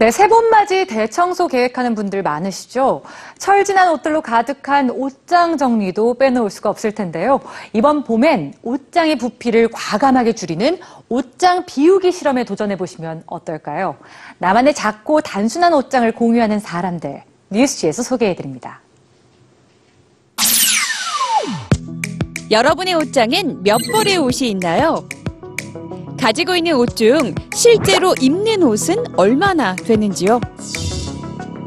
[0.00, 3.02] 네, 새봄맞이 대청소 계획하는 분들 많으시죠?
[3.36, 7.38] 철진한 옷들로 가득한 옷장 정리도 빼놓을 수가 없을 텐데요.
[7.74, 13.98] 이번 봄엔 옷장의 부피를 과감하게 줄이는 옷장 비우기 실험에 도전해 보시면 어떨까요?
[14.38, 18.80] 나만의 작고 단순한 옷장을 공유하는 사람들, 뉴스지에서 소개해 드립니다.
[22.50, 25.06] 여러분의 옷장엔 몇 벌의 옷이 있나요?
[26.20, 30.38] 가지고 있는 옷 중 실제로 입는 옷은 얼마나 되는지요?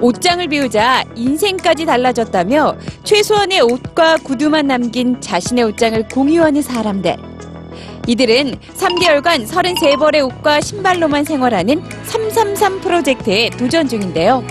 [0.00, 7.16] 옷장을 비우자 인생까지 달라졌다며 최소한의 옷과 구두만 남긴 자신의 옷장을 공유하는 사람들.
[8.06, 14.44] 이들은 3개월간 33벌의 옷과 신발로만 생활하는 333 프로젝트에 도전 중인데요.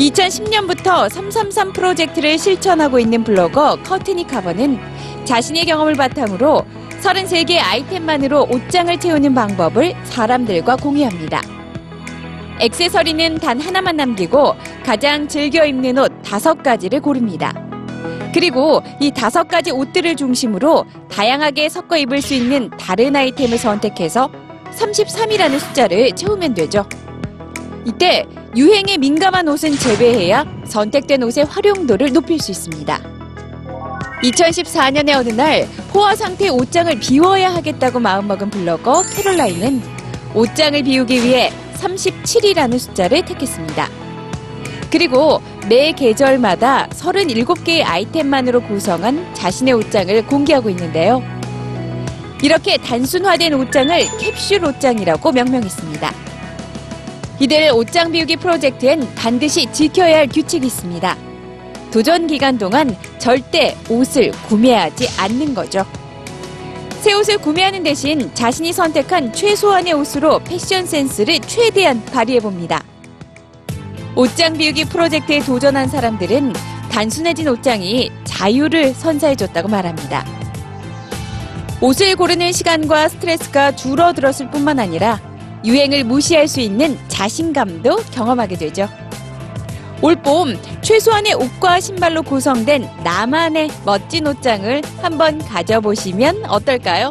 [0.00, 4.80] 2010년부터 333 프로젝트를 실천하고 있는 블로거 커트니 카버는
[5.24, 6.64] 자신의 경험을 바탕으로
[7.04, 11.42] 33개의 아이템만으로 옷장을 채우는 방법을 사람들과 공유합니다.
[12.60, 17.52] 액세서리는 단 하나만 남기고 가장 즐겨 입는 옷 다섯 가지를 고릅니다.
[18.32, 24.30] 그리고 이 다섯 가지 옷들을 중심으로 다양하게 섞어 입을 수 있는 다른 아이템을 선택해서
[24.72, 26.86] 33이라는 숫자를 채우면 되죠.
[27.84, 28.24] 이때
[28.56, 33.13] 유행에 민감한 옷은 제외해야 선택된 옷의 활용도를 높일 수 있습니다.
[34.24, 39.82] 2014년의 어느 날 포화 상태 옷장을 비워야 하겠다고 마음먹은 블로거 캐롤라인은
[40.34, 43.88] 옷장을 비우기 위해 37이라는 숫자를 택했습니다.
[44.90, 51.22] 그리고 매 계절마다 37개의 아이템만으로 구성한 자신의 옷장을 공개하고 있는데요.
[52.42, 56.12] 이렇게 단순화된 옷장을 캡슐 옷장이라고 명명했습니다.
[57.40, 61.33] 이들 옷장 비우기 프로젝트엔 반드시 지켜야 할 규칙이 있습니다.
[61.90, 65.84] 도전 기간 동안 절대 옷을 구매하지 않는 거죠.
[67.00, 72.82] 새 옷을 구매하는 대신 자신이 선택한 최소한의 옷으로 패션 센스를 최대한 발휘해 봅니다.
[74.16, 76.52] 옷장 비우기 프로젝트에 도전한 사람들은
[76.90, 80.24] 단순해진 옷장이 자유를 선사해줬다고 말합니다.
[81.80, 85.20] 옷을 고르는 시간과 스트레스가 줄어들었을 뿐만 아니라
[85.64, 88.88] 유행을 무시할 수 있는 자신감도 경험하게 되죠.
[90.02, 97.10] 올봄 최소한의 옷과 신발로 구성된 나만의 멋진 옷장을 한번 가져보시면 어떨까요?